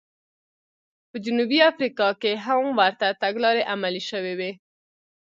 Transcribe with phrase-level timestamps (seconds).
[1.09, 4.51] په جنوبي افریقا کې هم ورته تګلارې عملي شوې وې.